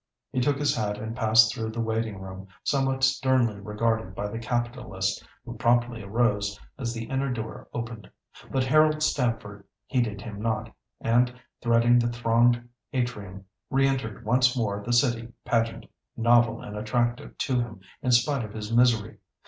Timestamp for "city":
14.91-15.33